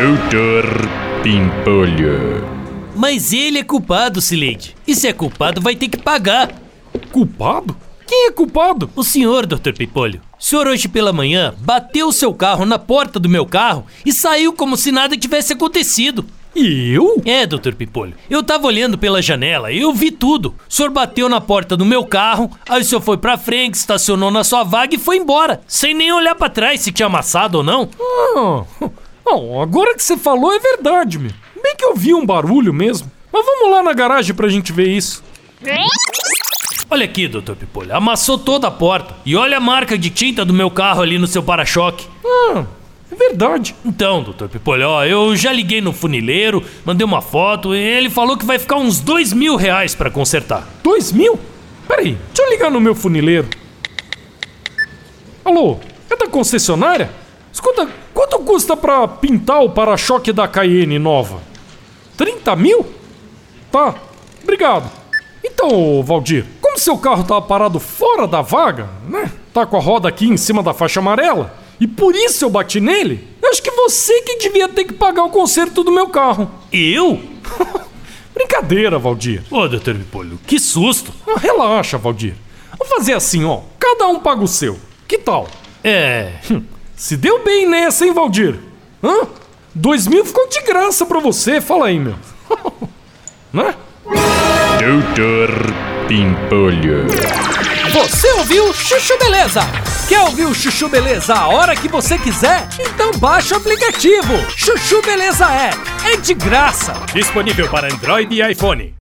Doutor 0.00 0.64
Pimpolho. 1.22 2.42
Mas 2.96 3.34
ele 3.34 3.58
é 3.58 3.62
culpado, 3.62 4.18
Sileide. 4.22 4.74
E 4.86 4.94
se 4.94 5.06
é 5.06 5.12
culpado, 5.12 5.60
vai 5.60 5.76
ter 5.76 5.88
que 5.88 5.98
pagar. 5.98 6.50
Culpado? 7.12 7.76
Quem 8.06 8.28
é 8.28 8.32
culpado? 8.32 8.90
O 8.96 9.04
senhor, 9.04 9.44
Dr. 9.44 9.74
Pimpolho. 9.76 10.22
O 10.40 10.42
senhor 10.42 10.66
hoje 10.66 10.88
pela 10.88 11.12
manhã 11.12 11.52
bateu 11.58 12.08
o 12.08 12.12
seu 12.12 12.32
carro 12.32 12.64
na 12.64 12.78
porta 12.78 13.20
do 13.20 13.28
meu 13.28 13.44
carro 13.44 13.84
e 14.02 14.10
saiu 14.10 14.54
como 14.54 14.74
se 14.74 14.90
nada 14.90 15.18
tivesse 15.18 15.52
acontecido. 15.52 16.24
E 16.56 16.92
eu? 16.94 17.20
É, 17.26 17.44
Dr. 17.46 17.74
Pipolho. 17.74 18.14
Eu 18.30 18.42
tava 18.42 18.66
olhando 18.66 18.96
pela 18.96 19.20
janela 19.20 19.70
e 19.70 19.80
eu 19.80 19.92
vi 19.92 20.10
tudo. 20.10 20.54
O 20.66 20.72
senhor 20.72 20.90
bateu 20.90 21.28
na 21.28 21.42
porta 21.42 21.76
do 21.76 21.84
meu 21.84 22.06
carro, 22.06 22.50
aí 22.66 22.80
o 22.80 22.84
senhor 22.84 23.02
foi 23.02 23.18
pra 23.18 23.36
frente, 23.36 23.74
estacionou 23.74 24.30
na 24.30 24.44
sua 24.44 24.64
vaga 24.64 24.94
e 24.94 24.98
foi 24.98 25.18
embora, 25.18 25.60
sem 25.66 25.92
nem 25.92 26.10
olhar 26.10 26.34
pra 26.34 26.48
trás 26.48 26.80
se 26.80 26.90
tinha 26.90 27.06
amassado 27.06 27.58
ou 27.58 27.64
não. 27.64 27.88
Ah, 28.00 28.64
não, 29.30 29.62
agora 29.62 29.94
que 29.94 30.02
você 30.02 30.16
falou 30.16 30.52
é 30.52 30.58
verdade, 30.58 31.18
meu. 31.18 31.30
Bem 31.62 31.76
que 31.76 31.84
eu 31.84 31.94
vi 31.94 32.12
um 32.12 32.26
barulho 32.26 32.72
mesmo. 32.72 33.10
Mas 33.32 33.44
vamos 33.46 33.70
lá 33.70 33.82
na 33.82 33.92
garagem 33.92 34.34
pra 34.34 34.48
gente 34.48 34.72
ver 34.72 34.88
isso. 34.88 35.22
Olha 36.90 37.04
aqui, 37.04 37.28
Dr. 37.28 37.52
Pipolho, 37.52 37.94
amassou 37.94 38.36
toda 38.36 38.66
a 38.66 38.70
porta. 38.70 39.14
E 39.24 39.36
olha 39.36 39.58
a 39.58 39.60
marca 39.60 39.96
de 39.96 40.10
tinta 40.10 40.44
do 40.44 40.52
meu 40.52 40.70
carro 40.70 41.02
ali 41.02 41.16
no 41.18 41.28
seu 41.28 41.42
para-choque. 41.42 42.08
Ah, 42.24 42.64
é 43.10 43.14
verdade. 43.14 43.76
Então, 43.84 44.24
doutor 44.24 44.48
Pipolho, 44.48 44.88
ó, 44.88 45.04
eu 45.04 45.36
já 45.36 45.52
liguei 45.52 45.80
no 45.80 45.92
funileiro, 45.92 46.64
mandei 46.84 47.04
uma 47.04 47.22
foto 47.22 47.74
e 47.74 47.78
ele 47.78 48.10
falou 48.10 48.36
que 48.36 48.44
vai 48.44 48.58
ficar 48.58 48.76
uns 48.76 48.98
dois 48.98 49.32
mil 49.32 49.54
reais 49.54 49.94
pra 49.94 50.10
consertar. 50.10 50.66
Dois 50.82 51.12
mil? 51.12 51.38
Peraí, 51.86 52.18
deixa 52.34 52.42
eu 52.42 52.50
ligar 52.50 52.70
no 52.70 52.80
meu 52.80 52.94
funileiro. 52.96 53.48
Alô, 55.44 55.78
é 56.10 56.16
da 56.16 56.26
concessionária? 56.26 57.19
Custa 58.50 58.76
pra 58.76 59.06
pintar 59.06 59.62
o 59.62 59.70
para-choque 59.70 60.32
da 60.32 60.48
Cayenne 60.48 60.98
nova? 60.98 61.40
30 62.16 62.56
mil? 62.56 62.84
Tá, 63.70 63.94
obrigado. 64.42 64.90
Então, 65.44 66.02
Valdir, 66.02 66.44
como 66.60 66.76
seu 66.76 66.98
carro 66.98 67.22
tá 67.22 67.40
parado 67.40 67.78
fora 67.78 68.26
da 68.26 68.42
vaga, 68.42 68.88
né? 69.08 69.30
Tá 69.54 69.64
com 69.64 69.76
a 69.76 69.80
roda 69.80 70.08
aqui 70.08 70.26
em 70.26 70.36
cima 70.36 70.64
da 70.64 70.74
faixa 70.74 70.98
amarela, 70.98 71.54
e 71.78 71.86
por 71.86 72.12
isso 72.16 72.44
eu 72.44 72.50
bati 72.50 72.80
nele, 72.80 73.24
eu 73.40 73.50
acho 73.50 73.62
que 73.62 73.70
você 73.70 74.20
que 74.22 74.38
devia 74.38 74.68
ter 74.68 74.82
que 74.82 74.94
pagar 74.94 75.22
o 75.22 75.30
conserto 75.30 75.84
do 75.84 75.92
meu 75.92 76.08
carro. 76.08 76.50
Eu? 76.72 77.22
Brincadeira, 78.34 78.98
Valdir. 78.98 79.44
Ô, 79.48 79.68
doutor 79.68 79.94
Pipolho, 79.94 80.40
que 80.44 80.58
susto. 80.58 81.12
Ah, 81.24 81.38
relaxa, 81.38 81.96
Valdir. 81.98 82.34
Vamos 82.76 82.92
fazer 82.92 83.12
assim, 83.12 83.44
ó. 83.44 83.60
Cada 83.78 84.08
um 84.08 84.18
paga 84.18 84.42
o 84.42 84.48
seu. 84.48 84.76
Que 85.06 85.18
tal? 85.18 85.46
É. 85.84 86.32
Hum, 86.50 86.64
se 87.00 87.16
deu 87.16 87.42
bem 87.42 87.66
nessa, 87.66 88.04
hein, 88.04 88.12
Valdir? 88.12 88.60
Hã? 89.02 89.26
Dois 89.74 90.06
mil 90.06 90.22
ficou 90.22 90.46
de 90.50 90.60
graça 90.60 91.06
pra 91.06 91.18
você, 91.18 91.58
fala 91.58 91.86
aí, 91.86 91.98
meu. 91.98 92.14
né? 93.50 93.74
Doutor 94.78 95.48
Pimpolho. 96.06 97.06
Você 97.94 98.30
ouviu 98.32 98.70
Chuchu 98.74 99.16
Beleza? 99.18 99.62
Quer 100.10 100.20
ouvir 100.20 100.44
o 100.44 100.54
Chuchu 100.54 100.90
Beleza 100.90 101.34
a 101.34 101.48
hora 101.48 101.74
que 101.74 101.88
você 101.88 102.18
quiser? 102.18 102.68
Então 102.78 103.12
baixa 103.12 103.54
o 103.54 103.56
aplicativo. 103.56 104.34
Chuchu 104.54 105.00
Beleza 105.00 105.46
é. 105.46 105.70
É 106.12 106.16
de 106.18 106.34
graça. 106.34 106.92
Disponível 107.14 107.66
para 107.70 107.90
Android 107.90 108.34
e 108.34 108.52
iPhone. 108.52 108.94